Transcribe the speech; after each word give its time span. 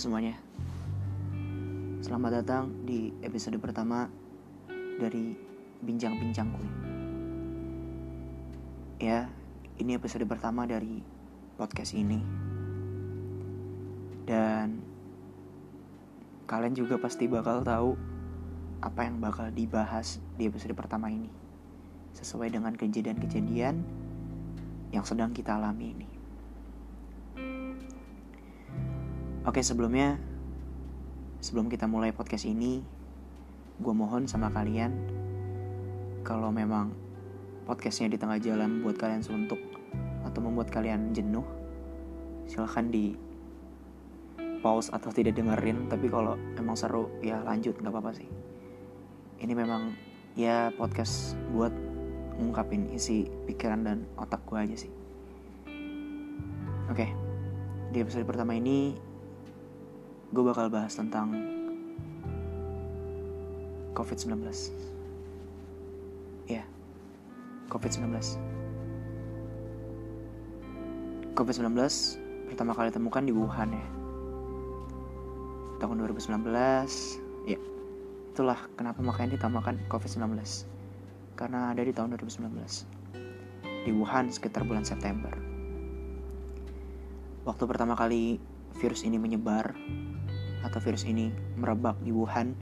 semuanya. 0.00 0.32
Selamat 2.00 2.40
datang 2.40 2.72
di 2.88 3.12
episode 3.20 3.60
pertama 3.60 4.08
dari 4.96 5.36
Bincang-Bincangku 5.84 6.64
Ya, 8.96 9.28
ini 9.76 10.00
episode 10.00 10.24
pertama 10.24 10.64
dari 10.64 11.04
podcast 11.60 11.92
ini. 11.92 12.16
Dan 14.24 14.80
kalian 16.48 16.72
juga 16.72 16.96
pasti 16.96 17.28
bakal 17.28 17.60
tahu 17.60 17.92
apa 18.80 19.04
yang 19.04 19.20
bakal 19.20 19.52
dibahas 19.52 20.16
di 20.40 20.48
episode 20.48 20.72
pertama 20.72 21.12
ini. 21.12 21.28
Sesuai 22.16 22.48
dengan 22.48 22.72
kejadian-kejadian 22.72 23.84
yang 24.96 25.04
sedang 25.04 25.36
kita 25.36 25.60
alami 25.60 25.92
ini 25.92 26.09
Oke 29.40 29.64
sebelumnya 29.64 30.20
Sebelum 31.40 31.72
kita 31.72 31.88
mulai 31.88 32.12
podcast 32.12 32.44
ini 32.44 32.84
Gue 33.80 33.96
mohon 33.96 34.28
sama 34.28 34.52
kalian 34.52 34.92
Kalau 36.20 36.52
memang 36.52 36.92
Podcastnya 37.64 38.12
di 38.12 38.20
tengah 38.20 38.36
jalan 38.36 38.84
Buat 38.84 39.00
kalian 39.00 39.24
suntuk 39.24 39.56
Atau 40.28 40.44
membuat 40.44 40.68
kalian 40.68 41.16
jenuh 41.16 41.48
Silahkan 42.52 42.84
di 42.92 43.16
Pause 44.60 44.92
atau 44.92 45.08
tidak 45.08 45.40
dengerin 45.40 45.88
Tapi 45.88 46.12
kalau 46.12 46.36
emang 46.60 46.76
seru 46.76 47.08
Ya 47.24 47.40
lanjut 47.40 47.80
gak 47.80 47.96
apa-apa 47.96 48.12
sih. 48.20 48.28
Ini 49.40 49.56
memang 49.56 49.96
Ya 50.36 50.68
podcast 50.76 51.32
buat 51.56 51.72
Ngungkapin 52.36 52.92
isi 52.92 53.24
pikiran 53.48 53.88
dan 53.88 54.04
otak 54.20 54.44
gue 54.44 54.60
aja 54.60 54.76
sih. 54.76 54.92
Oke 56.92 57.08
Di 57.88 58.04
episode 58.04 58.28
pertama 58.28 58.52
ini 58.52 59.08
gue 60.30 60.42
bakal 60.46 60.70
bahas 60.70 60.94
tentang 60.94 61.34
COVID-19. 63.98 64.46
Ya, 66.46 66.62
COVID-19. 67.66 68.14
COVID-19 71.34 71.74
pertama 72.46 72.78
kali 72.78 72.94
ditemukan 72.94 73.22
di 73.26 73.32
Wuhan 73.34 73.74
ya. 73.74 73.86
Tahun 75.82 75.96
2019, 75.98 76.46
ya. 77.50 77.58
Itulah 78.30 78.70
kenapa 78.78 79.02
makanya 79.02 79.34
ditamakan 79.34 79.82
COVID-19. 79.90 80.38
Karena 81.34 81.74
ada 81.74 81.82
di 81.82 81.90
tahun 81.90 82.14
2019. 82.14 82.86
Di 83.82 83.90
Wuhan 83.90 84.30
sekitar 84.30 84.62
bulan 84.62 84.86
September. 84.86 85.34
Waktu 87.42 87.64
pertama 87.66 87.98
kali 87.98 88.36
virus 88.78 89.02
ini 89.02 89.18
menyebar 89.18 89.74
atau 90.60 90.78
virus 90.78 91.08
ini 91.08 91.32
merebak 91.56 91.98
di 92.04 92.12
Wuhan, 92.12 92.52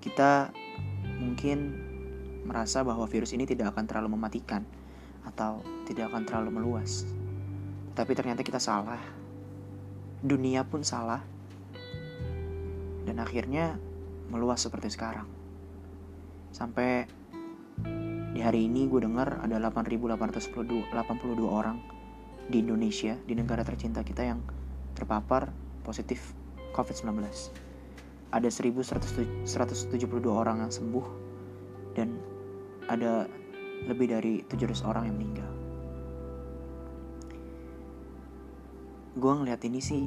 kita 0.00 0.54
mungkin 1.20 1.76
merasa 2.48 2.80
bahwa 2.80 3.04
virus 3.04 3.36
ini 3.36 3.44
tidak 3.44 3.76
akan 3.76 3.84
terlalu 3.84 4.16
mematikan 4.16 4.64
atau 5.28 5.60
tidak 5.84 6.08
akan 6.10 6.24
terlalu 6.24 6.50
meluas. 6.62 7.04
Tapi 7.92 8.16
ternyata 8.16 8.40
kita 8.40 8.56
salah. 8.56 9.00
Dunia 10.24 10.64
pun 10.64 10.80
salah. 10.80 11.20
Dan 13.04 13.20
akhirnya 13.20 13.76
meluas 14.32 14.64
seperti 14.64 14.88
sekarang. 14.88 15.28
Sampai 16.54 17.04
di 18.30 18.40
hari 18.40 18.70
ini 18.70 18.88
gue 18.88 19.04
dengar 19.04 19.42
ada 19.42 19.58
8.882 19.58 20.96
orang 21.44 21.99
di 22.50 22.66
Indonesia, 22.66 23.14
di 23.14 23.38
negara 23.38 23.62
tercinta 23.62 24.02
kita 24.02 24.26
yang 24.26 24.42
terpapar 24.98 25.54
positif 25.86 26.34
COVID-19. 26.74 27.22
Ada 28.34 28.50
1172 28.50 29.46
orang 30.26 30.66
yang 30.66 30.72
sembuh 30.74 31.06
dan 31.94 32.18
ada 32.90 33.30
lebih 33.86 34.10
dari 34.10 34.42
700 34.42 34.82
orang 34.82 35.06
yang 35.06 35.16
meninggal. 35.16 35.50
Gue 39.10 39.32
ngeliat 39.34 39.58
ini 39.66 39.82
sih 39.82 40.06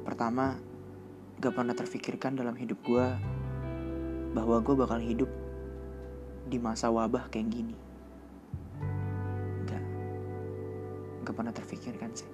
Pertama 0.00 0.56
Gak 1.36 1.52
pernah 1.52 1.76
terfikirkan 1.76 2.40
dalam 2.40 2.56
hidup 2.56 2.80
gue 2.88 3.06
Bahwa 4.32 4.56
gue 4.64 4.72
bakal 4.72 4.96
hidup 5.04 5.28
Di 6.48 6.56
masa 6.56 6.88
wabah 6.88 7.28
kayak 7.28 7.52
gini 7.52 7.76
Gak 11.24 11.32
pernah 11.32 11.56
terfikirkan 11.56 12.12
sih 12.12 12.28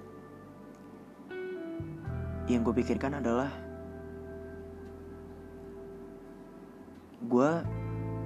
yang 2.51 2.67
gue 2.67 2.75
pikirkan 2.75 3.23
adalah 3.23 3.47
gue 7.23 7.51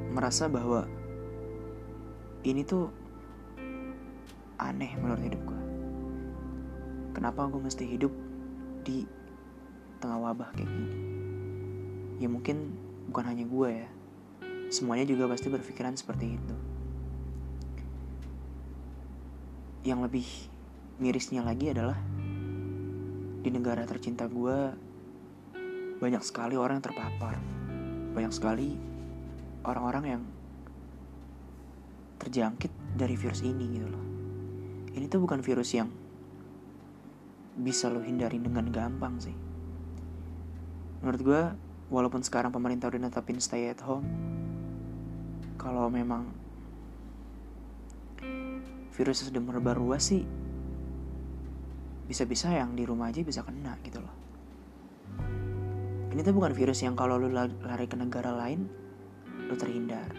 merasa 0.09 0.49
bahwa 0.49 0.89
ini 2.41 2.65
tuh 2.65 2.89
aneh 4.57 4.97
menurut 4.97 5.21
hidup 5.21 5.41
gue. 5.45 5.61
Kenapa 7.13 7.45
gue 7.45 7.61
mesti 7.61 7.85
hidup 7.85 8.13
di 8.81 9.05
tengah 10.01 10.17
wabah 10.17 10.49
kayak 10.57 10.69
gini? 10.69 10.97
Ya 12.17 12.27
mungkin 12.31 12.73
bukan 13.11 13.29
hanya 13.29 13.45
gue 13.45 13.69
ya. 13.85 13.89
Semuanya 14.73 15.05
juga 15.05 15.29
pasti 15.29 15.53
berpikiran 15.53 15.93
seperti 15.93 16.39
itu. 16.39 16.55
Yang 19.85 19.99
lebih 20.09 20.27
mirisnya 20.95 21.43
lagi 21.43 21.75
adalah 21.75 21.99
di 23.43 23.49
negara 23.51 23.83
tercinta 23.83 24.25
gue 24.31 24.57
banyak 25.99 26.23
sekali 26.23 26.55
orang 26.55 26.79
yang 26.79 26.85
terpapar. 26.87 27.35
Banyak 28.15 28.31
sekali 28.31 28.73
orang-orang 29.67 30.05
yang 30.07 30.23
terjangkit 32.19 32.71
dari 32.95 33.15
virus 33.19 33.43
ini 33.43 33.65
gitu 33.75 33.87
loh. 33.91 34.05
Ini 34.95 35.05
tuh 35.11 35.19
bukan 35.19 35.43
virus 35.43 35.75
yang 35.75 35.91
bisa 37.55 37.91
lo 37.91 38.03
hindari 38.03 38.39
dengan 38.39 38.67
gampang 38.71 39.19
sih. 39.19 39.35
Menurut 41.03 41.21
gue 41.21 41.41
walaupun 41.91 42.23
sekarang 42.23 42.49
pemerintah 42.49 42.89
udah 42.89 43.01
netapin 43.07 43.37
stay 43.37 43.69
at 43.69 43.83
home 43.83 44.07
kalau 45.59 45.87
memang 45.87 46.27
virus 48.95 49.27
sudah 49.27 49.43
merebak 49.43 49.77
luas 49.77 50.09
sih 50.09 50.23
bisa-bisa 52.05 52.53
yang 52.53 52.77
di 52.77 52.85
rumah 52.85 53.09
aja 53.09 53.21
bisa 53.25 53.41
kena 53.41 53.77
gitu 53.81 54.01
loh. 54.01 54.15
Ini 56.15 56.21
tuh 56.23 56.31
bukan 56.31 56.55
virus 56.55 56.79
yang 56.85 56.95
kalau 56.95 57.19
lu 57.19 57.27
lari 57.33 57.85
ke 57.89 57.97
negara 57.99 58.31
lain 58.31 58.69
lu 59.51 59.55
terhindar. 59.59 60.15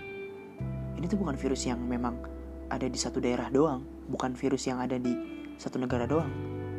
Ini 0.97 1.05
tuh 1.09 1.17
bukan 1.17 1.39
virus 1.41 1.65
yang 1.65 1.81
memang 1.81 2.21
ada 2.69 2.85
di 2.85 2.99
satu 2.99 3.23
daerah 3.23 3.49
doang 3.49 3.87
bukan 4.11 4.35
virus 4.35 4.67
yang 4.67 4.83
ada 4.83 5.01
di 5.01 5.15
satu 5.57 5.81
negara 5.81 6.05
doang. 6.05 6.31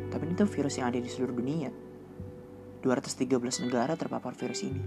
Tapi 0.08 0.22
ini 0.24 0.34
tuh 0.38 0.48
virus 0.48 0.78
yang 0.78 0.88
ada 0.88 1.00
di 1.02 1.08
seluruh 1.10 1.34
dunia. 1.34 1.72
213 2.80 3.66
negara 3.66 3.98
terpapar 3.98 4.38
virus 4.38 4.62
ini. 4.62 4.80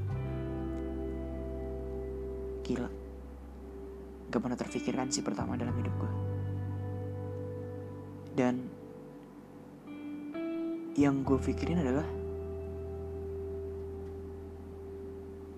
Gila. 2.63 2.89
Gak 4.31 4.39
pernah 4.39 4.55
terfikirkan 4.55 5.11
sih 5.11 5.19
pertama 5.27 5.59
dalam 5.59 5.75
hidup 5.75 5.91
gue 5.99 6.31
dan 8.31 8.70
yang 10.99 11.23
gue 11.23 11.39
pikirin 11.39 11.79
adalah 11.79 12.07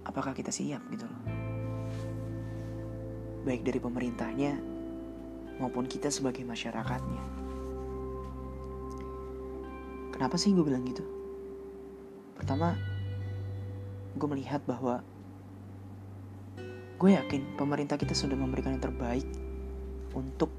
apakah 0.05 0.37
kita 0.37 0.53
siap 0.53 0.85
gitu 0.93 1.09
loh? 1.09 1.21
Baik 3.43 3.65
dari 3.65 3.79
pemerintahnya 3.81 4.61
maupun 5.57 5.89
kita 5.89 6.13
sebagai 6.13 6.45
masyarakatnya. 6.45 7.23
Kenapa 10.13 10.37
sih 10.37 10.53
gue 10.53 10.61
bilang 10.61 10.85
gitu? 10.85 11.01
Pertama 12.37 12.77
gue 14.13 14.27
melihat 14.29 14.61
bahwa 14.69 15.01
gue 17.01 17.09
yakin 17.09 17.57
pemerintah 17.57 17.97
kita 17.97 18.13
sudah 18.13 18.37
memberikan 18.37 18.77
yang 18.77 18.85
terbaik 18.85 19.25
untuk 20.13 20.53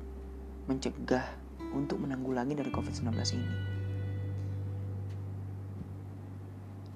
mencegah 0.67 1.25
untuk 1.71 2.03
menanggulangi 2.03 2.59
dari 2.59 2.71
COVID-19 2.75 3.15
ini. 3.39 3.74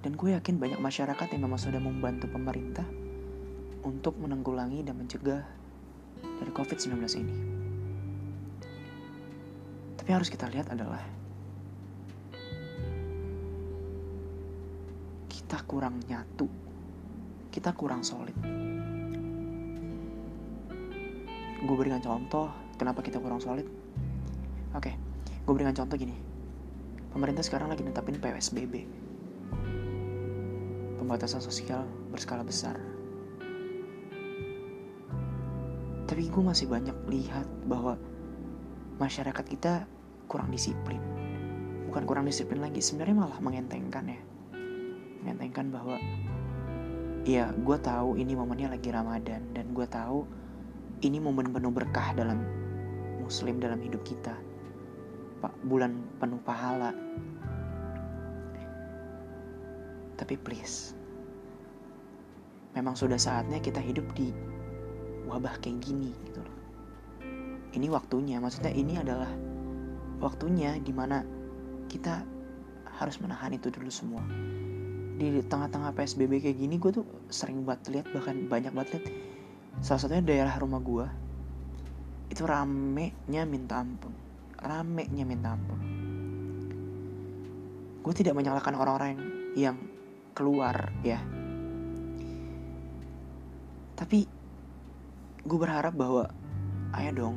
Dan 0.08 0.16
gue 0.16 0.32
yakin 0.32 0.56
banyak 0.56 0.80
masyarakat 0.80 1.36
yang 1.36 1.44
memang 1.44 1.60
sudah 1.60 1.84
membantu 1.84 2.32
pemerintah 2.32 2.88
untuk 3.84 4.16
menanggulangi 4.16 4.80
dan 4.80 4.96
mencegah 4.96 5.44
dari 6.24 6.48
COVID-19 6.48 6.96
ini. 7.20 7.36
Tapi 10.00 10.08
harus 10.08 10.32
kita 10.32 10.48
lihat 10.48 10.72
adalah 10.72 11.04
kita 15.28 15.60
kurang 15.68 16.00
nyatu, 16.08 16.48
kita 17.52 17.76
kurang 17.76 18.00
solid. 18.00 18.32
Gue 21.68 21.76
berikan 21.76 22.00
contoh 22.00 22.48
kenapa 22.80 23.04
kita 23.04 23.20
kurang 23.20 23.44
solid. 23.44 23.68
Oke, 24.72 24.96
gue 25.44 25.52
berikan 25.52 25.76
contoh 25.76 26.00
gini. 26.00 26.16
pemerintah 27.12 27.44
sekarang 27.44 27.68
lagi 27.68 27.84
netapin 27.84 28.16
PSBB 28.16 29.07
pembatasan 31.08 31.40
sosial 31.40 31.88
berskala 32.12 32.44
besar. 32.44 32.76
Tapi 36.04 36.28
gue 36.28 36.44
masih 36.44 36.68
banyak 36.68 36.92
lihat 37.08 37.48
bahwa 37.64 37.96
masyarakat 39.00 39.40
kita 39.48 39.88
kurang 40.28 40.52
disiplin. 40.52 41.00
Bukan 41.88 42.04
kurang 42.04 42.28
disiplin 42.28 42.60
lagi 42.60 42.84
sebenarnya 42.84 43.24
malah 43.24 43.40
mengentengkan 43.40 44.04
ya. 44.04 44.20
Mengentengkan 45.24 45.72
bahwa 45.72 45.96
ya 47.24 47.56
gue 47.56 47.78
tahu 47.80 48.20
ini 48.20 48.36
momennya 48.36 48.76
lagi 48.76 48.92
Ramadan 48.92 49.48
dan 49.56 49.72
gue 49.72 49.88
tahu 49.88 50.28
ini 51.08 51.24
momen 51.24 51.56
penuh 51.56 51.72
berkah 51.72 52.12
dalam 52.12 52.44
muslim 53.16 53.56
dalam 53.56 53.80
hidup 53.80 54.04
kita. 54.04 54.36
Pak 55.40 55.56
bulan 55.64 56.04
penuh 56.20 56.40
pahala. 56.44 56.92
Tapi 60.20 60.36
please 60.36 60.97
memang 62.78 62.94
sudah 62.94 63.18
saatnya 63.18 63.58
kita 63.58 63.82
hidup 63.82 64.06
di 64.14 64.30
wabah 65.26 65.58
kayak 65.58 65.82
gini 65.82 66.14
gitu 66.30 66.38
loh. 66.38 66.56
Ini 67.74 67.90
waktunya 67.90 68.38
maksudnya 68.38 68.70
ini 68.70 68.94
adalah 68.96 69.28
waktunya 70.22 70.78
di 70.78 70.94
mana 70.94 71.26
kita 71.90 72.22
harus 73.02 73.18
menahan 73.18 73.58
itu 73.58 73.68
dulu 73.74 73.90
semua. 73.90 74.22
Di 75.18 75.42
tengah-tengah 75.42 75.90
PSBB 75.98 76.38
kayak 76.38 76.58
gini 76.62 76.78
gue 76.78 77.02
tuh 77.02 77.06
sering 77.26 77.66
banget 77.66 77.98
lihat 77.98 78.06
bahkan 78.14 78.46
banyak 78.46 78.70
banget 78.70 78.88
lihat 78.94 79.06
salah 79.82 80.00
satunya 80.06 80.22
daerah 80.22 80.54
rumah 80.62 80.78
gue 80.78 81.06
itu 82.30 82.46
rame-nya 82.46 83.42
minta 83.42 83.82
ampun. 83.82 84.14
Rame-nya 84.58 85.26
minta 85.26 85.58
ampun. 85.58 85.80
Gue 88.06 88.14
tidak 88.14 88.38
menyalahkan 88.38 88.78
orang-orang 88.78 89.18
yang 89.58 89.74
keluar 90.38 90.94
ya 91.02 91.18
tapi 93.98 94.30
gue 95.42 95.58
berharap 95.58 95.98
bahwa 95.98 96.30
ayo 96.94 97.10
dong. 97.10 97.36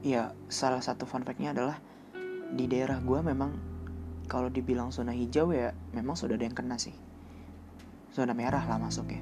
Ya 0.00 0.32
salah 0.48 0.80
satu 0.80 1.04
fun 1.04 1.28
fact-nya 1.28 1.52
adalah 1.52 1.76
di 2.56 2.64
daerah 2.64 2.96
gue 3.04 3.20
memang 3.20 3.52
kalau 4.24 4.48
dibilang 4.48 4.88
zona 4.88 5.12
hijau 5.12 5.52
ya 5.52 5.76
memang 5.92 6.16
sudah 6.16 6.40
ada 6.40 6.48
yang 6.48 6.56
kena 6.56 6.80
sih. 6.80 6.96
Zona 8.16 8.32
merah 8.32 8.64
lah 8.64 8.80
masuk 8.80 9.12
ya 9.12 9.20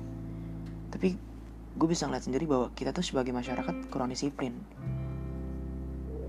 tapi 0.88 1.14
gue 1.78 1.88
bisa 1.88 2.08
ngeliat 2.08 2.25
sendiri 2.26 2.49
bahwa 2.49 2.72
kita 2.75 2.90
tuh 2.90 3.05
sebagai 3.05 3.31
masyarakat 3.31 3.93
kurang 3.93 4.10
disiplin. 4.10 4.56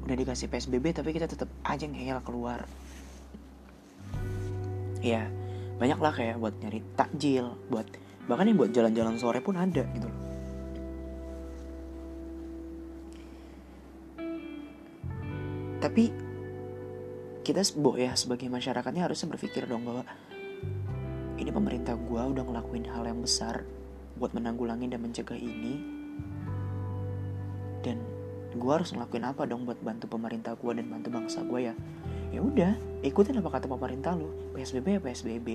Udah 0.06 0.16
dikasih 0.16 0.52
PSBB 0.52 0.94
tapi 0.94 1.16
kita 1.16 1.26
tetap 1.26 1.50
aja 1.66 1.88
ngeyel 1.88 2.22
keluar. 2.22 2.68
Ya 5.00 5.32
banyak 5.80 5.98
lah 5.98 6.12
kayak 6.12 6.38
buat 6.44 6.60
nyari 6.60 6.84
takjil 7.00 7.56
buat 7.72 7.88
bahkan 8.30 8.46
yang 8.46 8.62
buat 8.62 8.70
jalan-jalan 8.70 9.18
sore 9.18 9.42
pun 9.42 9.58
ada 9.58 9.82
gitu 9.90 10.06
loh. 10.06 10.22
Tapi 15.82 16.14
kita 17.42 17.66
boh 17.82 17.98
ya 17.98 18.14
sebagai 18.14 18.46
masyarakatnya 18.46 19.10
harusnya 19.10 19.34
berpikir 19.34 19.66
dong 19.66 19.82
bahwa 19.82 20.06
ini 21.42 21.50
pemerintah 21.50 21.98
gue 21.98 22.22
udah 22.22 22.44
ngelakuin 22.46 22.86
hal 22.86 23.10
yang 23.10 23.26
besar 23.26 23.66
buat 24.22 24.38
menanggulangi 24.38 24.86
dan 24.86 25.02
mencegah 25.02 25.40
ini. 25.40 25.98
Dan 27.82 27.98
gue 28.54 28.70
harus 28.70 28.94
ngelakuin 28.94 29.26
apa 29.26 29.50
dong 29.50 29.66
buat 29.66 29.82
bantu 29.82 30.06
pemerintah 30.06 30.54
gue 30.54 30.72
dan 30.78 30.86
bantu 30.86 31.10
bangsa 31.10 31.42
gue 31.42 31.72
ya 31.72 31.76
ya 32.30 32.46
udah 32.46 32.78
ikutin 33.02 33.42
apa 33.42 33.50
kata 33.58 33.66
pemerintah 33.66 34.14
lo 34.14 34.30
psbb 34.54 35.00
ya 35.00 35.02
psbb 35.02 35.48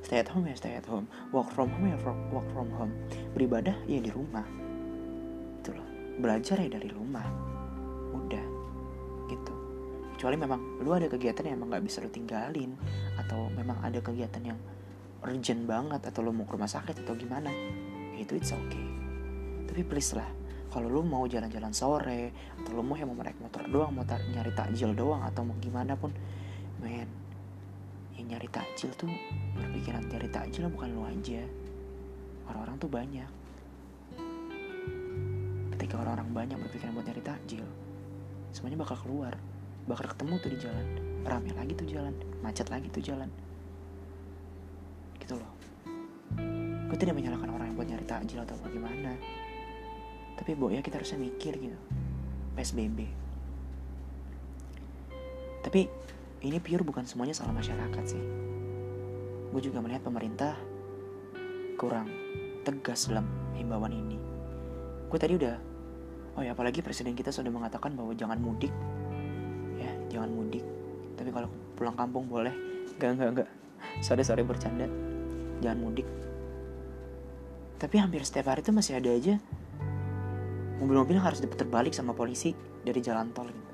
stay 0.00 0.24
at 0.24 0.28
home 0.32 0.48
ya 0.48 0.54
stay 0.56 0.74
at 0.78 0.86
home. 0.88 1.04
Work 1.34 1.52
from 1.52 1.68
home 1.68 1.92
ya 1.92 1.98
work 2.32 2.46
from 2.56 2.68
home. 2.72 2.92
Beribadah 3.36 3.76
ya 3.84 4.00
di 4.00 4.08
rumah. 4.08 4.46
Itu 5.60 5.76
loh. 5.76 5.88
Belajar 6.18 6.56
ya 6.62 6.68
dari 6.72 6.88
rumah. 6.88 7.26
Udah. 8.16 8.44
Gitu. 9.28 9.54
Kecuali 10.16 10.36
memang 10.38 10.60
lu 10.80 10.90
ada 10.94 11.10
kegiatan 11.10 11.42
yang 11.44 11.56
emang 11.60 11.76
nggak 11.76 11.84
bisa 11.84 12.00
lu 12.00 12.10
tinggalin 12.12 12.78
atau 13.18 13.50
memang 13.52 13.82
ada 13.82 13.98
kegiatan 13.98 14.54
yang 14.54 14.58
urgent 15.22 15.66
banget 15.66 16.02
atau 16.02 16.20
lu 16.22 16.34
mau 16.34 16.46
ke 16.46 16.54
rumah 16.54 16.70
sakit 16.70 17.02
atau 17.06 17.14
gimana 17.14 17.50
itu 18.18 18.38
it's 18.38 18.54
okay. 18.54 18.86
Tapi 19.66 19.82
please 19.82 20.14
lah 20.14 20.41
kalau 20.72 20.88
lu 20.88 21.04
mau 21.04 21.28
jalan-jalan 21.28 21.76
sore 21.76 22.32
atau 22.56 22.72
lu 22.72 22.80
mau 22.80 22.96
yang 22.96 23.12
mau 23.12 23.20
naik 23.20 23.36
motor 23.36 23.60
doang 23.68 23.92
mau 23.92 24.08
nyari 24.08 24.52
takjil 24.56 24.96
doang 24.96 25.20
atau 25.20 25.44
mau 25.44 25.52
gimana 25.60 25.92
pun 25.92 26.08
men 26.80 27.04
yang 28.16 28.36
nyari 28.36 28.48
takjil 28.48 28.88
tuh 28.96 29.12
berpikiran 29.52 30.08
nyari 30.08 30.28
takjil 30.32 30.68
bukan 30.72 30.88
lu 30.96 31.04
aja. 31.04 31.44
Orang-orang 32.48 32.76
tuh 32.76 32.90
banyak. 32.90 33.30
Ketika 35.76 35.94
orang-orang 36.00 36.28
banyak 36.32 36.56
berpikiran 36.60 36.92
buat 36.96 37.06
nyari 37.08 37.22
takjil 37.24 37.64
semuanya 38.52 38.84
bakal 38.84 38.96
keluar. 39.00 39.34
Bakal 39.88 40.14
ketemu 40.14 40.34
tuh 40.38 40.50
di 40.52 40.58
jalan. 40.60 40.86
Rame 41.26 41.50
lagi 41.56 41.72
tuh 41.74 41.88
jalan. 41.88 42.14
Macet 42.44 42.68
lagi 42.68 42.86
tuh 42.92 43.02
jalan. 43.02 43.28
Gitu 45.18 45.34
loh. 45.34 45.52
Gue 46.86 46.98
tidak 47.00 47.16
menyalahkan 47.16 47.48
orang 47.48 47.66
yang 47.72 47.76
buat 47.76 47.88
nyari 47.88 48.04
takjil 48.04 48.38
atau 48.44 48.54
bagaimana 48.62 49.16
tapi 50.36 50.56
bu 50.56 50.72
ya 50.72 50.80
kita 50.84 51.00
harusnya 51.00 51.20
mikir 51.20 51.56
gitu. 51.56 51.78
PSBB 52.52 53.22
tapi 55.62 55.86
ini 56.42 56.58
pure 56.58 56.82
bukan 56.82 57.06
semuanya 57.06 57.32
salah 57.32 57.54
masyarakat 57.54 58.04
sih. 58.04 58.22
Gue 59.54 59.62
juga 59.62 59.78
melihat 59.78 60.02
pemerintah 60.02 60.58
kurang 61.78 62.10
tegas 62.66 63.06
dalam 63.06 63.24
himbauan 63.54 63.94
ini. 63.94 64.18
Gue 65.06 65.18
tadi 65.22 65.38
udah 65.38 65.54
oh 66.34 66.42
ya 66.42 66.52
apalagi 66.52 66.82
presiden 66.82 67.14
kita 67.14 67.30
sudah 67.30 67.48
mengatakan 67.54 67.94
bahwa 67.94 68.10
jangan 68.18 68.42
mudik. 68.42 68.74
Jangan 70.12 70.28
mudik. 70.28 70.60
Tapi 71.16 71.32
kalau 71.32 71.48
pulang 71.72 71.96
kampung 71.96 72.28
boleh. 72.28 72.52
Gak 73.00 73.16
gak 73.16 73.30
gak 73.40 73.48
sorry 74.04 74.26
sorry 74.26 74.44
bercanda. 74.44 74.84
Jangan 75.64 75.78
mudik. 75.78 76.04
Tapi 77.80 77.96
hampir 77.96 78.20
setiap 78.26 78.52
hari 78.52 78.60
itu 78.60 78.74
masih 78.74 79.00
ada 79.00 79.08
aja 79.08 79.40
mobil-mobil 80.82 81.22
harus 81.22 81.38
diputar 81.38 81.70
balik 81.70 81.94
sama 81.94 82.10
polisi 82.10 82.50
dari 82.82 82.98
jalan 82.98 83.30
tol. 83.30 83.46
Gitu 83.46 83.72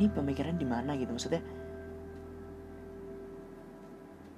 ini 0.00 0.08
pemikiran 0.08 0.56
di 0.56 0.64
mana 0.64 0.96
gitu? 0.96 1.12
Maksudnya 1.12 1.44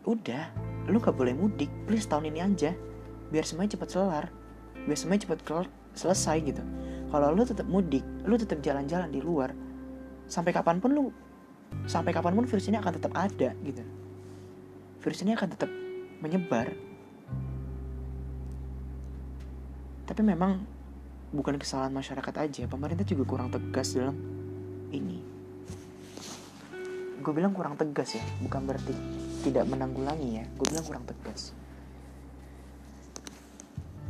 udah 0.03 0.45
lu 0.91 0.99
gak 0.99 1.15
boleh 1.15 1.31
mudik. 1.37 1.71
Please 1.87 2.11
tahun 2.11 2.35
ini 2.35 2.43
aja. 2.43 2.75
Biar 3.31 3.47
semuanya 3.47 3.79
cepat 3.79 3.89
selar. 3.95 4.25
Biar 4.83 4.99
semuanya 4.99 5.23
cepat 5.31 5.39
selesai 5.95 6.37
gitu. 6.43 6.63
Kalau 7.15 7.31
lu 7.31 7.47
tetap 7.47 7.69
mudik 7.71 8.03
lu 8.27 8.35
tetap 8.35 8.59
jalan-jalan 8.65 9.13
di 9.13 9.23
luar 9.23 9.55
sampai 10.27 10.51
kapan 10.51 10.81
pun 10.81 10.91
lu 10.97 11.05
sampai 11.85 12.11
kapan 12.11 12.33
pun 12.33 12.49
virus 12.49 12.67
ini 12.67 12.81
akan 12.83 12.93
tetap 12.99 13.13
ada 13.15 13.55
gitu. 13.63 13.85
Virus 14.99 15.21
ini 15.23 15.37
akan 15.39 15.49
tetap 15.53 15.71
menyebar 16.25 16.73
tapi 20.13 20.29
memang 20.29 20.61
bukan 21.33 21.57
kesalahan 21.57 21.89
masyarakat 21.89 22.37
aja 22.37 22.69
pemerintah 22.69 23.01
juga 23.09 23.25
kurang 23.25 23.49
tegas 23.49 23.97
dalam 23.97 24.13
ini. 24.93 25.25
Gue 27.25 27.33
bilang 27.33 27.57
kurang 27.57 27.81
tegas 27.81 28.21
ya 28.21 28.25
bukan 28.45 28.69
berarti 28.69 28.93
tidak 29.41 29.65
menanggulangi 29.65 30.37
ya. 30.37 30.45
Gue 30.53 30.69
bilang 30.69 30.85
kurang 30.85 31.09
tegas. 31.09 31.57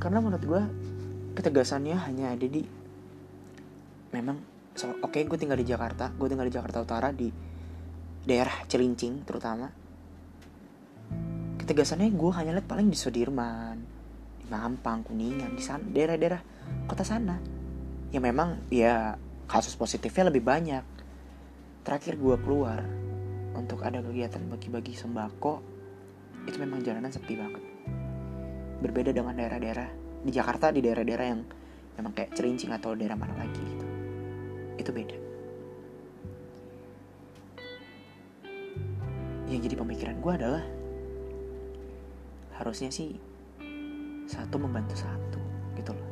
Karena 0.02 0.18
menurut 0.18 0.42
gue 0.42 0.62
ketegasannya 1.38 1.94
hanya 1.94 2.34
ada 2.34 2.46
di 2.50 2.66
memang 4.10 4.42
so, 4.74 4.90
oke 4.90 5.06
okay, 5.06 5.22
gue 5.22 5.38
tinggal 5.38 5.56
di 5.56 5.64
Jakarta 5.70 6.10
gue 6.10 6.26
tinggal 6.26 6.50
di 6.50 6.54
Jakarta 6.58 6.82
Utara 6.82 7.14
di 7.14 7.30
daerah 8.26 8.66
Celincing 8.66 9.22
terutama. 9.22 9.70
Ketegasannya 11.62 12.10
gue 12.10 12.30
hanya 12.34 12.58
lihat 12.58 12.66
paling 12.66 12.90
di 12.90 12.98
Sudirman 12.98 13.71
di 14.52 14.60
Mampang 14.60 15.00
Kuningan 15.00 15.56
di 15.56 15.64
sana 15.64 15.80
daerah-daerah 15.80 16.44
kota 16.84 17.00
sana. 17.00 17.40
Ya 18.12 18.20
memang 18.20 18.60
ya 18.68 19.16
kasus 19.48 19.72
positifnya 19.72 20.28
lebih 20.28 20.44
banyak. 20.44 20.84
Terakhir 21.80 22.20
gue 22.20 22.36
keluar 22.44 22.84
untuk 23.56 23.80
ada 23.80 24.04
kegiatan 24.04 24.44
bagi-bagi 24.52 24.92
sembako 24.92 25.64
itu 26.44 26.56
memang 26.60 26.84
jalanan 26.84 27.08
sepi 27.08 27.32
banget. 27.32 27.64
Berbeda 28.84 29.16
dengan 29.16 29.32
daerah-daerah 29.40 29.88
di 30.20 30.30
Jakarta 30.30 30.68
di 30.68 30.84
daerah-daerah 30.84 31.26
yang 31.32 31.40
memang 31.96 32.12
kayak 32.12 32.36
Celincing 32.36 32.76
atau 32.76 32.92
daerah 32.92 33.16
mana 33.16 33.32
lagi 33.40 33.56
gitu. 33.56 33.86
Itu 34.76 34.90
beda. 34.92 35.16
Yang 39.48 39.60
jadi 39.72 39.76
pemikiran 39.80 40.16
gue 40.20 40.32
adalah 40.36 40.64
harusnya 42.60 42.92
sih 42.92 43.31
satu 44.32 44.56
membantu 44.56 44.96
satu 44.96 45.40
gitu 45.76 45.92
loh. 45.92 46.10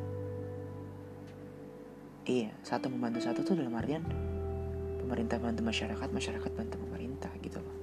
Iya 2.28 2.52
satu 2.60 2.92
membantu 2.92 3.24
satu 3.24 3.40
tuh 3.40 3.56
dalam 3.56 3.72
artian 3.72 4.04
pemerintah 5.00 5.40
bantu 5.40 5.64
masyarakat 5.64 6.08
masyarakat 6.12 6.52
bantu 6.52 6.76
pemerintah 6.76 7.32
gitu 7.40 7.56
loh. 7.64 7.76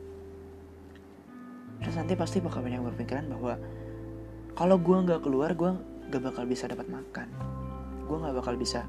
Terus 1.81 1.95
nanti 1.97 2.13
pasti 2.13 2.37
bakal 2.37 2.61
banyak 2.61 2.85
berpikiran 2.85 3.25
bahwa 3.25 3.57
kalau 4.53 4.77
gue 4.77 4.97
nggak 5.09 5.25
keluar 5.25 5.57
gue 5.57 5.73
nggak 6.13 6.21
bakal 6.21 6.45
bisa 6.45 6.69
dapat 6.69 6.85
makan. 6.85 7.27
Gue 8.05 8.17
nggak 8.21 8.37
bakal 8.37 8.53
bisa 8.53 8.85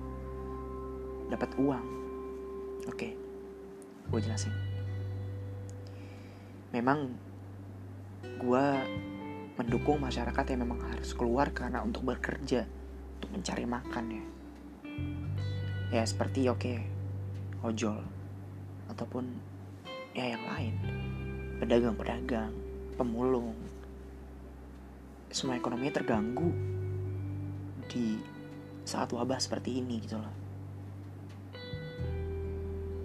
dapat 1.33 1.49
uang. 1.57 1.87
Oke 2.93 3.17
gue 4.09 4.21
jelasin. 4.25 4.52
Memang 6.73 7.12
gue 8.40 8.67
mendukung 9.59 9.99
masyarakat 9.99 10.55
yang 10.55 10.62
memang 10.62 10.79
harus 10.87 11.11
keluar 11.19 11.50
karena 11.50 11.83
untuk 11.83 12.07
bekerja 12.07 12.62
untuk 13.19 13.31
mencari 13.35 13.67
makan 13.67 14.05
ya. 14.15 14.25
Ya 15.99 16.03
seperti 16.07 16.47
oke 16.47 16.62
okay, 16.62 16.79
ojol 17.67 17.99
ataupun 18.87 19.27
ya 20.15 20.38
yang 20.38 20.45
lain. 20.47 20.75
Pedagang-pedagang 21.59 22.55
pemulung. 22.95 23.59
Semua 25.35 25.59
ekonominya 25.59 25.99
terganggu 25.99 26.55
di 27.91 28.23
saat 28.87 29.11
wabah 29.11 29.43
seperti 29.43 29.83
ini 29.83 29.99
gitu 30.07 30.23
loh. 30.23 30.35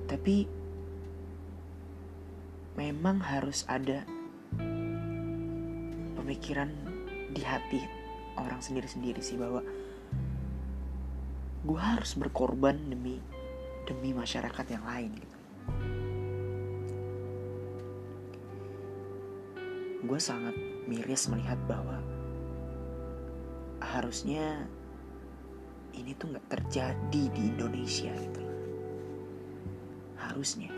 Tapi 0.06 0.46
memang 2.78 3.26
harus 3.26 3.66
ada 3.66 4.06
pemikiran 6.34 6.74
di 7.30 7.46
hati 7.46 7.78
orang 8.42 8.58
sendiri-sendiri 8.58 9.22
sih 9.22 9.38
bahwa 9.38 9.62
gue 11.62 11.78
harus 11.78 12.18
berkorban 12.18 12.74
demi 12.90 13.22
demi 13.86 14.18
masyarakat 14.18 14.66
yang 14.66 14.82
lain 14.82 15.14
gitu. 15.14 15.38
Gue 20.10 20.18
sangat 20.18 20.58
miris 20.90 21.30
melihat 21.30 21.62
bahwa 21.70 22.02
harusnya 23.78 24.66
ini 25.94 26.18
tuh 26.18 26.34
nggak 26.34 26.50
terjadi 26.50 27.24
di 27.30 27.42
Indonesia 27.46 28.10
gitu. 28.10 28.42
Harusnya. 30.18 30.74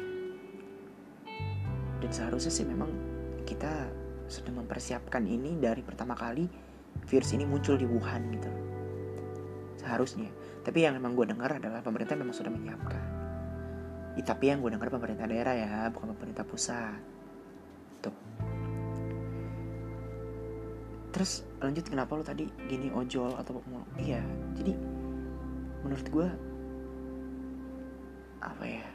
Dan 2.04 2.12
seharusnya 2.12 2.52
sih 2.52 2.68
memang 2.68 2.92
kita 3.48 4.04
sudah 4.26 4.54
mempersiapkan 4.54 5.22
ini 5.26 5.58
dari 5.62 5.86
pertama 5.86 6.18
kali 6.18 6.50
virus 7.06 7.36
ini 7.38 7.46
muncul 7.46 7.78
di 7.78 7.86
Wuhan 7.86 8.34
gitu. 8.34 8.50
Seharusnya. 9.78 10.32
Tapi 10.66 10.82
yang 10.82 10.98
memang 10.98 11.14
gue 11.14 11.30
dengar 11.30 11.62
adalah 11.62 11.86
pemerintah 11.86 12.18
memang 12.18 12.34
sudah 12.34 12.50
menyiapkan. 12.50 13.04
Ya, 14.16 14.24
tapi 14.24 14.50
yang 14.50 14.64
gue 14.64 14.72
dengar 14.74 14.90
pemerintah 14.90 15.28
daerah 15.28 15.54
ya, 15.54 15.74
bukan 15.92 16.16
pemerintah 16.16 16.48
pusat. 16.48 16.98
Tuh. 18.02 18.16
Terus 21.14 21.46
lanjut 21.62 21.86
kenapa 21.86 22.12
lo 22.18 22.24
tadi 22.26 22.48
gini 22.66 22.90
ojol 22.92 23.36
atau 23.38 23.62
pemulung? 23.62 23.88
Iya, 24.00 24.24
jadi 24.58 24.74
menurut 25.86 26.08
gue 26.10 26.28
apa 28.42 28.64
ya? 28.66 28.88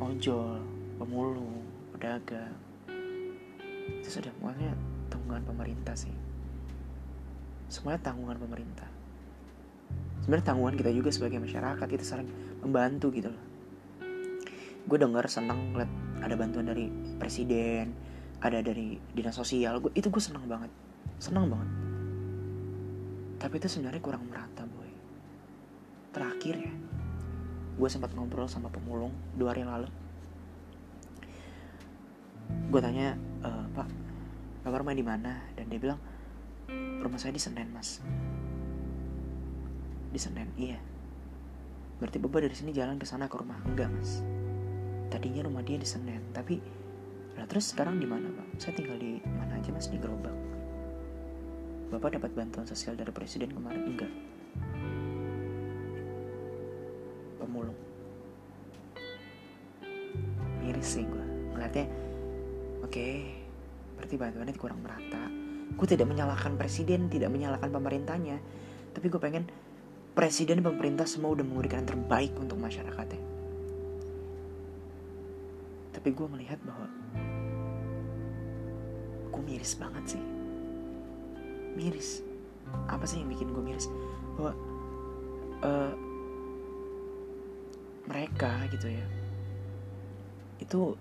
Ojol, 0.00 0.58
pemulung, 0.96 1.64
pedagang 1.92 2.69
itu 3.98 4.08
sudah 4.20 4.30
semuanya 4.38 4.70
tanggungan 5.10 5.42
pemerintah 5.42 5.94
sih. 5.98 6.14
Semuanya 7.66 8.00
tanggungan 8.06 8.38
pemerintah. 8.38 8.86
Sebenarnya 10.22 10.46
tanggungan 10.46 10.74
kita 10.78 10.90
juga 10.94 11.10
sebagai 11.10 11.42
masyarakat 11.42 11.86
kita 11.86 12.04
saling 12.06 12.30
membantu 12.62 13.10
gitu 13.10 13.34
loh. 13.34 13.44
Gue 14.86 14.98
dengar 15.02 15.26
seneng 15.26 15.74
liat 15.74 15.90
ada 16.22 16.34
bantuan 16.36 16.68
dari 16.68 16.86
presiden 17.18 18.10
ada 18.40 18.64
dari 18.64 18.96
dinas 19.12 19.36
sosial 19.36 19.84
gue 19.84 19.92
itu 19.92 20.08
gue 20.08 20.22
seneng 20.22 20.48
banget. 20.48 20.72
Seneng 21.20 21.52
banget. 21.52 21.70
Tapi 23.40 23.54
itu 23.60 23.68
sebenarnya 23.68 24.00
kurang 24.00 24.24
merata 24.28 24.64
boy. 24.64 24.90
Terakhir 26.12 26.56
ya 26.56 26.74
gue 27.80 27.88
sempat 27.88 28.12
ngobrol 28.12 28.44
sama 28.44 28.68
pemulung 28.68 29.12
dua 29.36 29.56
hari 29.56 29.64
lalu. 29.64 29.88
Gue 32.68 32.80
tanya 32.82 33.16
e, 33.40 33.50
pak 33.80 33.88
bapak 34.60 34.84
rumah 34.84 34.92
di 34.92 35.04
mana? 35.04 35.32
Dan 35.56 35.72
dia 35.72 35.80
bilang 35.80 36.00
rumah 37.00 37.16
saya 37.16 37.32
di 37.32 37.40
Senen 37.40 37.72
mas. 37.72 38.04
Di 40.12 40.20
Senen 40.20 40.52
iya. 40.60 40.76
Berarti 42.00 42.16
Bapak 42.16 42.40
dari 42.44 42.56
sini 42.56 42.72
jalan 42.72 42.96
ke 42.96 43.04
sana 43.08 43.28
ke 43.28 43.36
rumah 43.36 43.60
enggak 43.64 43.88
mas? 43.88 44.20
Tadinya 45.08 45.48
rumah 45.48 45.64
dia 45.64 45.80
di 45.80 45.88
Senen 45.88 46.32
tapi 46.36 46.60
lah 47.40 47.48
terus 47.48 47.72
sekarang 47.72 47.96
di 47.96 48.04
mana 48.04 48.28
pak? 48.28 48.60
Saya 48.60 48.76
tinggal 48.76 49.00
di 49.00 49.16
mana 49.24 49.56
aja 49.56 49.72
mas? 49.72 49.88
Di 49.88 49.96
gerobak. 49.96 50.34
Bapak 51.90 52.20
dapat 52.20 52.30
bantuan 52.36 52.68
sosial 52.68 53.00
dari 53.00 53.10
presiden 53.16 53.50
kemarin 53.56 53.96
enggak? 53.96 54.12
Pemulung. 57.40 57.78
Miris 60.60 61.00
sih 61.00 61.04
gue 61.08 61.24
ngeliatnya 61.56 61.88
oke 62.84 63.39
berarti 64.10 64.26
bantuannya 64.26 64.56
kurang 64.58 64.82
merata 64.82 65.22
gue 65.70 65.86
tidak 65.86 66.10
menyalahkan 66.10 66.58
presiden 66.58 67.06
tidak 67.06 67.30
menyalahkan 67.30 67.70
pemerintahnya 67.70 68.42
tapi 68.90 69.06
gue 69.06 69.22
pengen 69.22 69.46
presiden 70.14 70.60
dan 70.60 70.66
pemerintah 70.74 71.06
semua 71.06 71.32
udah 71.32 71.46
memberikan 71.46 71.86
yang 71.86 71.90
terbaik 71.94 72.34
untuk 72.38 72.58
masyarakatnya. 72.58 73.22
Tapi 75.94 76.08
gue 76.10 76.26
melihat 76.28 76.58
bahwa 76.66 76.86
gue 79.30 79.42
miris 79.46 79.78
banget 79.78 80.18
sih. 80.18 80.22
Miris. 81.78 82.20
Apa 82.90 83.06
sih 83.06 83.22
yang 83.22 83.30
bikin 83.30 83.54
gue 83.54 83.62
miris? 83.62 83.86
Bahwa 84.34 84.52
uh, 85.62 85.92
mereka 88.10 88.66
gitu 88.74 88.90
ya, 88.90 89.06
itu 90.58 90.98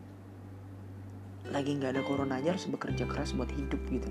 lagi 1.49 1.73
nggak 1.73 1.97
ada 1.97 2.01
corona 2.05 2.37
aja 2.37 2.53
harus 2.53 2.69
bekerja 2.69 3.09
keras 3.09 3.33
buat 3.33 3.49
hidup 3.49 3.81
gitu. 3.89 4.09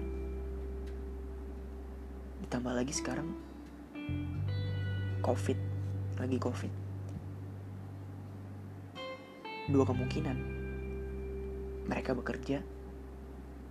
Ditambah 2.43 2.75
lagi 2.75 2.91
sekarang 2.91 3.31
covid 5.23 5.59
lagi 6.19 6.37
covid. 6.43 6.73
Dua 9.71 9.85
kemungkinan. 9.87 10.37
Mereka 11.89 12.13
bekerja 12.19 12.59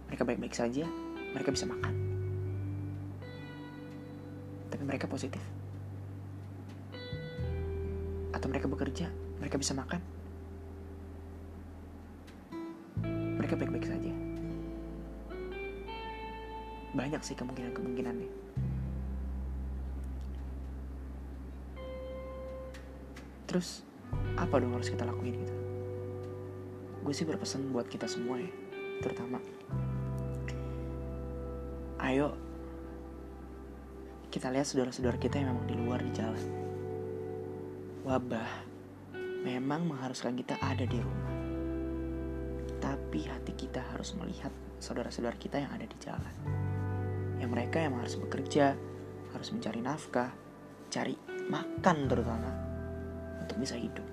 mereka 0.07 0.23
baik-baik 0.23 0.55
saja 0.55 0.87
mereka 1.35 1.51
bisa 1.51 1.67
makan. 1.67 1.93
Tapi 4.71 4.83
mereka 4.87 5.11
positif. 5.11 5.43
Atau 8.31 8.47
mereka 8.47 8.71
bekerja 8.71 9.11
mereka 9.43 9.59
bisa 9.59 9.75
makan 9.75 9.99
banyak 17.07 17.23
sih 17.23 17.39
kemungkinan-kemungkinannya. 17.39 18.27
Terus 23.47 23.87
apa 24.35 24.59
dong 24.59 24.75
harus 24.75 24.91
kita 24.91 25.07
lakuin 25.07 25.39
gitu? 25.39 25.55
Gue 27.07 27.15
sih 27.15 27.23
berpesan 27.23 27.71
buat 27.71 27.87
kita 27.87 28.11
semua 28.11 28.43
ya 28.43 28.51
terutama. 28.99 29.39
Ayo 32.03 32.35
kita 34.27 34.51
lihat 34.51 34.67
saudara-saudara 34.67 35.15
kita 35.15 35.39
yang 35.39 35.55
memang 35.55 35.63
di 35.63 35.75
luar 35.79 36.03
di 36.03 36.11
jalan. 36.11 36.43
Wabah 38.03 38.51
memang 39.47 39.87
mengharuskan 39.87 40.35
kita 40.35 40.59
ada 40.59 40.83
di 40.83 40.99
rumah. 40.99 41.31
Tapi 42.83 43.31
hati 43.31 43.55
kita 43.55 43.79
harus 43.95 44.11
melihat 44.19 44.51
saudara-saudara 44.83 45.39
kita 45.39 45.63
yang 45.63 45.71
ada 45.71 45.87
di 45.87 45.95
jalan 46.03 46.67
yang 47.37 47.53
mereka 47.53 47.81
yang 47.81 47.97
harus 47.97 48.17
bekerja 48.17 48.73
harus 49.33 49.49
mencari 49.53 49.79
nafkah 49.83 50.31
cari 50.87 51.13
makan 51.47 51.97
terutama 52.07 52.51
untuk 53.43 53.57
bisa 53.59 53.75
hidup. 53.79 54.03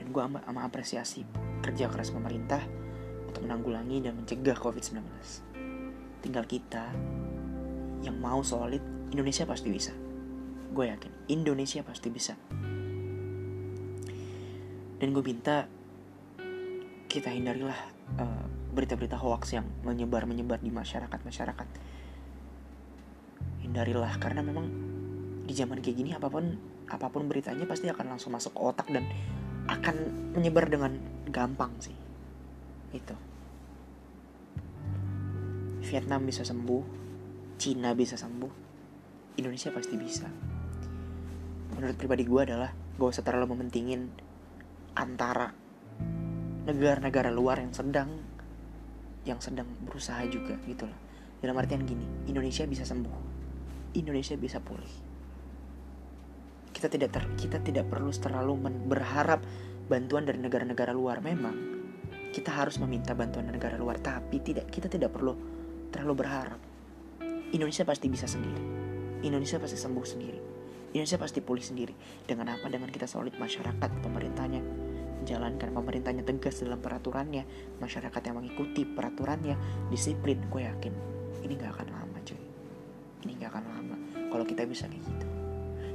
Dan 0.00 0.16
gue 0.16 0.22
amat, 0.24 0.48
amat 0.48 0.64
apresiasi 0.72 1.28
kerja 1.60 1.92
keras 1.92 2.08
pemerintah 2.08 2.64
untuk 3.28 3.44
menanggulangi 3.44 4.00
dan 4.00 4.16
mencegah 4.16 4.56
COVID-19. 4.56 5.04
Tinggal 6.24 6.44
kita 6.48 6.88
yang 8.00 8.16
mau 8.16 8.40
solid, 8.40 8.80
Indonesia 9.12 9.44
pasti 9.44 9.68
bisa. 9.68 9.92
Gue 10.72 10.88
yakin, 10.88 11.28
Indonesia 11.28 11.84
pasti 11.84 12.08
bisa. 12.08 12.32
Dan 15.00 15.16
gue 15.16 15.24
minta 15.24 15.68
kita 17.10 17.32
hindarilah 17.32 17.99
uh, 18.18 18.44
berita-berita 18.74 19.18
hoax 19.18 19.54
yang 19.54 19.66
menyebar-menyebar 19.86 20.58
di 20.62 20.72
masyarakat-masyarakat. 20.72 21.68
Hindarilah 23.66 24.14
karena 24.18 24.40
memang 24.42 24.66
di 25.46 25.52
zaman 25.54 25.82
kayak 25.82 25.96
gini 25.98 26.10
apa 26.14 26.30
pun 26.30 26.56
apa 26.90 27.06
pun 27.10 27.30
beritanya 27.30 27.66
pasti 27.66 27.86
akan 27.86 28.16
langsung 28.16 28.34
masuk 28.34 28.54
ke 28.54 28.60
otak 28.62 28.86
dan 28.90 29.06
akan 29.70 29.96
menyebar 30.34 30.66
dengan 30.66 30.98
gampang 31.30 31.70
sih. 31.78 31.94
Itu. 32.90 33.14
Vietnam 35.80 36.26
bisa 36.26 36.42
sembuh 36.42 37.00
Cina 37.60 37.92
bisa 37.92 38.16
sembuh 38.16 38.52
Indonesia 39.36 39.68
pasti 39.68 39.94
bisa. 40.00 40.28
Menurut 41.76 41.96
pribadi 42.00 42.24
gue 42.24 42.40
adalah 42.40 42.72
gak 42.72 43.10
usah 43.12 43.20
terlalu 43.20 43.52
mementingin 43.52 44.08
antara 44.96 45.52
negara-negara 46.68 47.32
luar 47.32 47.62
yang 47.62 47.72
sedang 47.72 48.10
yang 49.24 49.40
sedang 49.40 49.68
berusaha 49.84 50.20
juga 50.28 50.56
gitu 50.64 50.88
loh. 50.88 50.98
Dalam 51.40 51.56
artian 51.56 51.84
gini 51.84 52.04
Indonesia 52.28 52.64
bisa 52.68 52.84
sembuh. 52.84 53.40
Indonesia 53.96 54.36
bisa 54.36 54.60
pulih. 54.60 55.08
Kita 56.70 56.86
tidak 56.86 57.10
ter, 57.12 57.24
kita 57.36 57.58
tidak 57.60 57.90
perlu 57.90 58.08
terlalu 58.14 58.54
berharap 58.88 59.42
bantuan 59.90 60.24
dari 60.24 60.38
negara-negara 60.38 60.94
luar. 60.94 61.20
Memang 61.20 61.56
kita 62.30 62.54
harus 62.54 62.78
meminta 62.78 63.12
bantuan 63.12 63.50
dari 63.50 63.58
negara 63.58 63.74
luar 63.74 63.98
tapi 63.98 64.38
tidak 64.38 64.70
kita 64.70 64.86
tidak 64.86 65.10
perlu 65.12 65.34
terlalu 65.90 66.14
berharap. 66.24 66.60
Indonesia 67.50 67.82
pasti 67.82 68.06
bisa 68.06 68.30
sendiri. 68.30 68.62
Indonesia 69.26 69.58
pasti 69.58 69.76
sembuh 69.76 70.06
sendiri. 70.06 70.40
Indonesia 70.94 71.18
pasti 71.18 71.42
pulih 71.42 71.62
sendiri. 71.62 71.94
Dengan 72.24 72.54
apa? 72.54 72.70
Dengan 72.70 72.88
kita 72.88 73.10
solid 73.10 73.34
masyarakat 73.36 73.90
pemerintahnya 74.00 74.62
menjalankan 75.20 75.68
pemerintahnya 75.76 76.24
tegas 76.24 76.64
dalam 76.64 76.80
peraturannya 76.80 77.44
masyarakat 77.78 78.22
yang 78.24 78.36
mengikuti 78.40 78.88
peraturannya 78.88 79.54
disiplin 79.92 80.40
gue 80.48 80.64
yakin 80.64 80.94
ini 81.44 81.52
gak 81.60 81.76
akan 81.76 81.88
lama 81.92 82.18
cuy 82.24 82.40
ini 83.28 83.32
gak 83.36 83.52
akan 83.52 83.64
lama 83.68 83.96
kalau 84.32 84.44
kita 84.48 84.64
bisa 84.64 84.88
kayak 84.88 85.04
gitu 85.04 85.26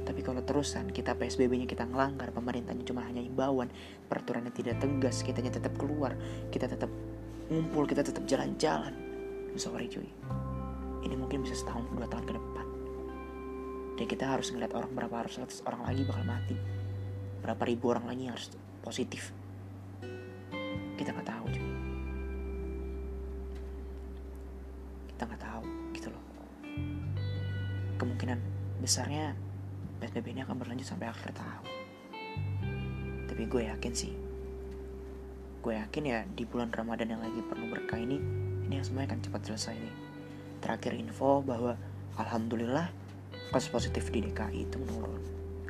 tapi 0.06 0.22
kalau 0.22 0.38
terusan 0.38 0.94
kita 0.94 1.18
PSBB-nya 1.18 1.66
kita 1.66 1.82
ngelanggar, 1.82 2.30
pemerintahnya 2.30 2.86
cuma 2.86 3.02
hanya 3.02 3.18
imbauan, 3.18 3.66
peraturannya 4.06 4.54
tidak 4.54 4.78
tegas, 4.78 5.26
kitanya 5.26 5.50
tetap 5.50 5.74
keluar, 5.74 6.14
kita 6.54 6.70
tetap 6.70 6.86
ngumpul, 7.50 7.90
kita 7.90 8.06
tetap 8.06 8.22
jalan-jalan. 8.22 8.94
Sorry 9.58 9.90
cuy. 9.90 10.06
Ini 11.02 11.14
mungkin 11.18 11.42
bisa 11.42 11.58
setahun, 11.58 11.90
dua 11.90 12.06
tahun 12.06 12.22
ke 12.22 12.32
depan. 12.38 12.66
Dan 13.98 14.06
kita 14.06 14.24
harus 14.30 14.54
ngeliat 14.54 14.72
orang 14.78 14.94
berapa 14.94 15.26
harus 15.26 15.42
orang 15.66 15.82
lagi 15.82 16.06
bakal 16.06 16.22
mati. 16.22 16.56
Berapa 17.42 17.62
ribu 17.66 17.90
orang 17.90 18.06
lagi 18.06 18.30
harus 18.30 18.46
positif. 18.86 19.34
Kita 20.94 21.10
nggak 21.10 21.26
tahu 21.26 21.44
cuy 21.50 21.66
kita 25.16 25.32
nggak 25.32 25.42
tahu 25.48 25.64
gitu 25.96 26.08
loh. 26.12 26.24
Kemungkinan 27.96 28.36
besarnya 28.84 29.32
PSBB 29.96 30.36
ini 30.36 30.44
akan 30.44 30.60
berlanjut 30.60 30.84
sampai 30.84 31.08
akhir 31.08 31.32
tahun. 31.32 31.72
Tapi 33.24 33.42
gue 33.48 33.62
yakin 33.64 33.94
sih 33.96 34.14
gue 35.66 35.74
yakin 35.74 36.04
ya 36.06 36.22
di 36.30 36.46
bulan 36.46 36.70
Ramadan 36.70 37.10
yang 37.10 37.18
lagi 37.18 37.42
penuh 37.42 37.66
berkah 37.66 37.98
ini 37.98 38.22
ini 38.70 38.78
yang 38.78 38.86
semuanya 38.86 39.18
akan 39.18 39.20
cepat 39.26 39.40
selesai 39.50 39.74
nih. 39.74 39.94
Terakhir 40.62 40.94
info 40.94 41.42
bahwa 41.42 41.74
alhamdulillah 42.22 42.86
kasus 43.50 43.74
positif 43.74 44.14
di 44.14 44.22
DKI 44.22 44.70
itu 44.70 44.78
menurun. 44.78 45.18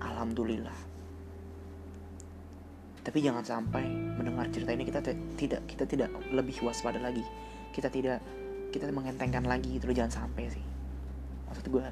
Alhamdulillah 0.05 0.77
tapi 3.07 3.23
jangan 3.23 3.47
sampai 3.47 3.87
mendengar 3.87 4.51
cerita 4.51 4.75
ini 4.75 4.83
kita 4.83 4.99
tidak 5.39 5.63
kita 5.71 5.87
tidak 5.87 6.11
lebih 6.35 6.59
waspada 6.67 6.99
lagi. 6.99 7.23
Kita 7.71 7.87
tidak 7.87 8.19
kita 8.75 8.91
mengentengkan 8.91 9.47
lagi 9.47 9.79
itu 9.79 9.87
jangan 9.95 10.27
sampai 10.27 10.51
sih. 10.51 10.65
Maksud 11.47 11.71
gue 11.71 11.87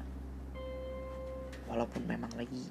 walaupun 1.71 2.03
memang 2.03 2.29
lagi 2.35 2.67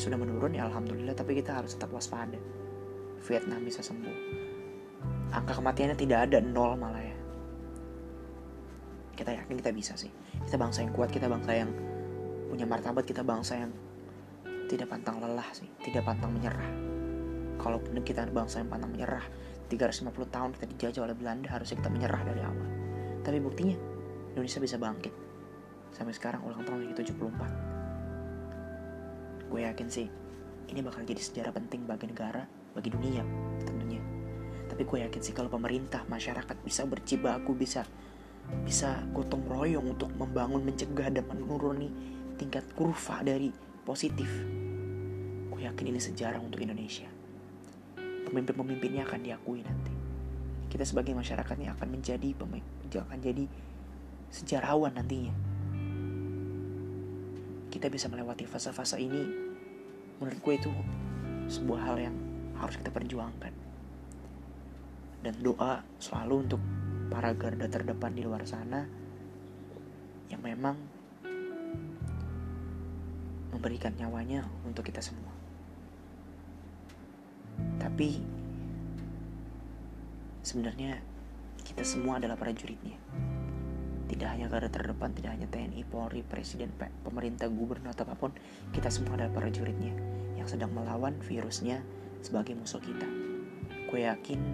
sudah 0.00 0.16
menurun 0.16 0.56
ya 0.56 0.64
alhamdulillah 0.64 1.12
tapi 1.12 1.36
kita 1.36 1.60
harus 1.60 1.76
tetap 1.76 1.92
waspada. 1.92 2.40
Vietnam 3.28 3.60
bisa 3.60 3.84
sembuh. 3.84 4.16
Angka 5.36 5.60
kematiannya 5.60 5.96
tidak 6.00 6.32
ada 6.32 6.40
nol 6.40 6.72
malah 6.72 7.04
ya. 7.04 7.16
Kita 9.12 9.36
yakin 9.36 9.60
kita 9.60 9.76
bisa 9.76 9.92
sih. 9.92 10.08
Kita 10.40 10.56
bangsa 10.56 10.88
yang 10.88 10.96
kuat 10.96 11.12
kita 11.12 11.28
bangsa 11.28 11.52
yang 11.52 11.68
punya 12.48 12.64
martabat 12.64 13.04
kita 13.04 13.20
bangsa 13.20 13.60
yang 13.60 13.72
tidak 14.72 14.88
pantang 14.88 15.20
lelah 15.20 15.48
sih 15.56 15.68
tidak 15.80 16.04
pantang 16.04 16.32
menyerah 16.32 16.97
kalau 17.58 17.82
kita 17.82 18.24
bangsa 18.30 18.62
yang 18.62 18.70
pantang 18.70 18.94
menyerah 18.94 19.22
350 19.68 20.08
tahun 20.32 20.50
kita 20.56 20.64
dijajah 20.72 21.02
oleh 21.04 21.16
Belanda 21.18 21.52
harusnya 21.52 21.76
kita 21.82 21.90
menyerah 21.92 22.22
dari 22.24 22.40
awal. 22.40 22.68
Tapi 23.26 23.38
buktinya 23.42 23.76
Indonesia 24.32 24.62
bisa 24.62 24.80
bangkit. 24.80 25.12
Sampai 25.92 26.14
sekarang 26.14 26.46
ulang 26.46 26.62
tahun 26.64 26.88
lagi 26.88 27.04
74 27.04 27.76
gue 29.48 29.64
yakin 29.64 29.88
sih 29.88 30.04
ini 30.68 30.84
bakal 30.84 31.08
jadi 31.08 31.24
sejarah 31.24 31.56
penting 31.56 31.88
bagi 31.88 32.04
negara 32.04 32.44
bagi 32.76 32.92
dunia 32.92 33.24
tentunya. 33.64 33.96
Tapi 34.68 34.84
gue 34.84 34.98
yakin 35.08 35.20
sih 35.24 35.32
kalau 35.32 35.48
pemerintah 35.48 36.04
masyarakat 36.04 36.52
bisa 36.60 36.84
berjibaku 36.84 37.56
bisa 37.56 37.88
bisa 38.64 39.00
gotong 39.12 39.44
royong 39.48 39.96
untuk 39.96 40.12
membangun 40.16 40.64
mencegah 40.64 41.08
dan 41.12 41.24
menuruni 41.28 41.88
tingkat 42.40 42.64
kurva 42.72 43.20
dari 43.20 43.52
positif 43.84 44.28
gue 45.52 45.66
yakin 45.66 45.86
ini 45.90 46.00
sejarah 46.00 46.38
untuk 46.38 46.60
Indonesia 46.62 47.08
pemimpin-pemimpinnya 48.28 49.08
akan 49.08 49.20
diakui 49.24 49.64
nanti. 49.64 49.92
Kita 50.68 50.84
sebagai 50.84 51.16
masyarakatnya 51.16 51.72
akan 51.74 51.88
menjadi 51.88 52.28
akan 53.08 53.18
jadi 53.24 53.44
sejarawan 54.28 54.92
nantinya. 54.92 55.32
Kita 57.72 57.88
bisa 57.88 58.12
melewati 58.12 58.44
fase-fase 58.44 59.00
ini 59.00 59.22
menurut 60.20 60.38
gue 60.44 60.54
itu 60.60 60.72
sebuah 61.48 61.80
hal 61.88 61.96
yang 61.96 62.16
harus 62.60 62.76
kita 62.76 62.92
perjuangkan. 62.92 63.54
Dan 65.24 65.34
doa 65.40 65.82
selalu 65.98 66.34
untuk 66.46 66.60
para 67.08 67.32
garda 67.32 67.66
terdepan 67.66 68.12
di 68.12 68.22
luar 68.22 68.44
sana 68.44 68.84
yang 70.28 70.44
memang 70.44 70.76
memberikan 73.56 73.96
nyawanya 73.96 74.44
untuk 74.68 74.84
kita 74.84 75.00
semua. 75.00 75.37
Tapi 77.98 78.14
sebenarnya 80.46 81.02
kita 81.66 81.82
semua 81.82 82.22
adalah 82.22 82.38
prajuritnya. 82.38 82.94
Tidak 84.06 84.22
hanya 84.22 84.46
garda 84.46 84.70
terdepan, 84.70 85.10
tidak 85.18 85.34
hanya 85.34 85.50
TNI, 85.50 85.82
Polri, 85.82 86.22
Presiden, 86.22 86.70
pemerintah, 86.78 87.50
gubernur, 87.50 87.90
atau 87.90 88.06
apa 88.06 88.14
pun, 88.14 88.30
kita 88.70 88.86
semua 88.86 89.18
adalah 89.18 89.42
prajuritnya 89.42 89.90
yang 90.38 90.46
sedang 90.46 90.70
melawan 90.78 91.18
virusnya 91.26 91.82
sebagai 92.22 92.54
musuh 92.54 92.78
kita. 92.78 93.10
Gue 93.90 94.06
yakin 94.06 94.46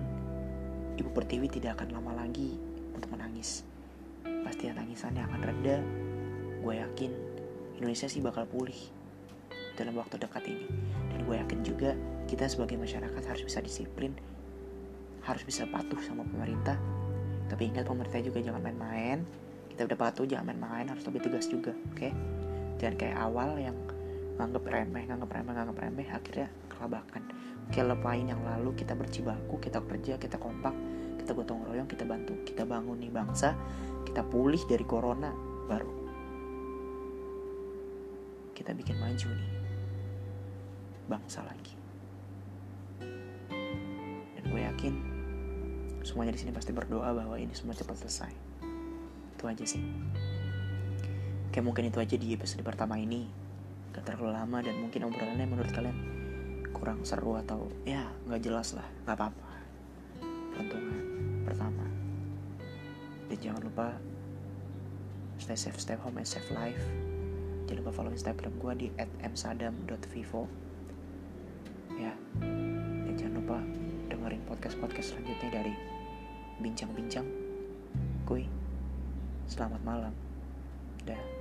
Ibu 0.96 1.12
Pertiwi 1.12 1.52
tidak 1.52 1.76
akan 1.76 2.00
lama 2.00 2.24
lagi 2.24 2.57
untuk 2.96 3.12
menangis. 3.12 3.61
Pasti 4.24 4.72
tangisannya 4.72 5.20
akan 5.20 5.40
reda. 5.44 5.85
Gue 6.64 6.80
yakin 6.80 7.12
Indonesia 7.76 8.09
sih 8.09 8.24
bakal 8.24 8.48
pulih 8.48 8.93
dalam 9.74 9.94
waktu 9.98 10.18
dekat 10.18 10.46
ini. 10.46 10.66
Dan 11.10 11.26
gue 11.26 11.37
yakin 11.38 11.60
juga 11.62 11.92
kita 12.30 12.48
sebagai 12.48 12.80
masyarakat 12.80 13.22
harus 13.22 13.42
bisa 13.44 13.60
disiplin 13.60 14.16
harus 15.24 15.42
bisa 15.44 15.64
patuh 15.68 15.96
sama 16.04 16.22
pemerintah 16.28 16.76
tapi 17.48 17.72
ingat 17.72 17.88
pemerintah 17.88 18.20
juga 18.20 18.44
jangan 18.44 18.60
main-main 18.60 19.24
kita 19.72 19.88
udah 19.88 19.98
patuh 19.98 20.24
jangan 20.28 20.52
main-main 20.52 20.88
harus 20.88 21.04
lebih 21.08 21.24
tegas 21.24 21.48
juga 21.48 21.72
oke 21.72 21.96
okay? 21.96 22.12
jangan 22.80 22.96
kayak 23.00 23.16
awal 23.16 23.56
yang 23.56 23.76
nganggep 24.37 24.64
remeh 24.68 25.04
nganggep 25.08 25.30
remeh 25.32 25.52
nganggep 25.56 25.78
remeh 25.80 26.08
akhirnya 26.12 26.48
kelabakan 26.68 27.22
oke 27.68 27.80
lepain 27.80 28.26
yang 28.28 28.42
lalu 28.44 28.70
kita 28.76 28.92
bercibaku 28.92 29.56
kita 29.60 29.80
kerja 29.80 30.14
kita 30.20 30.37
kompak 30.37 30.76
kita 31.20 31.32
gotong 31.32 31.64
royong 31.64 31.88
kita 31.88 32.04
bantu 32.04 32.37
kita 32.44 32.68
bangun 32.68 33.00
nih 33.00 33.12
bangsa 33.12 33.56
kita 34.04 34.20
pulih 34.28 34.60
dari 34.68 34.84
corona 34.84 35.32
baru 35.64 35.88
kita 38.52 38.76
bikin 38.76 39.00
maju 39.00 39.28
nih 39.32 39.63
bangsa 41.08 41.44
lagi. 41.44 41.74
Gue 44.54 44.62
yakin 44.62 44.94
semuanya 46.06 46.30
di 46.30 46.40
sini 46.46 46.54
pasti 46.54 46.70
berdoa 46.70 47.10
bahwa 47.10 47.34
ini 47.34 47.50
semua 47.58 47.74
cepat 47.74 48.06
selesai. 48.06 48.32
Itu 49.34 49.50
aja 49.50 49.64
sih. 49.66 49.82
Oke 51.50 51.58
mungkin 51.58 51.90
itu 51.90 51.98
aja 51.98 52.14
di 52.14 52.30
episode 52.30 52.62
pertama 52.62 52.94
ini. 52.94 53.26
Gak 53.90 54.06
terlalu 54.06 54.30
lama 54.30 54.62
dan 54.62 54.78
mungkin 54.78 55.10
obrolannya 55.10 55.46
menurut 55.50 55.74
kalian 55.74 55.98
kurang 56.70 57.02
seru 57.02 57.34
atau 57.38 57.66
ya 57.82 58.06
nggak 58.30 58.42
jelas 58.46 58.78
lah. 58.78 58.86
Nggak 59.06 59.16
apa-apa. 59.18 59.50
Peruntungan 60.54 61.02
pertama. 61.42 61.84
Dan 63.26 63.38
jangan 63.42 63.62
lupa 63.66 63.86
stay 65.42 65.58
safe 65.58 65.82
stay 65.82 65.98
home 65.98 66.22
and 66.22 66.28
safe 66.30 66.46
life. 66.54 66.78
Jangan 67.66 67.82
lupa 67.82 67.90
follow 67.90 68.14
instagram 68.14 68.54
gue 68.62 68.72
di 68.86 68.88
@msadam.vivo 69.18 70.63
podcast 75.04 75.20
selanjutnya 75.20 75.50
dari 75.52 75.74
Bincang-Bincang. 76.64 77.28
Kuy 78.24 78.48
Selamat 79.44 79.84
malam. 79.84 80.16
Dah. 81.04 81.34